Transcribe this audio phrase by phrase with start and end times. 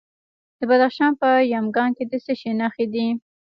[0.59, 3.07] د بدخشان په یمګان کې د څه شي نښې دي؟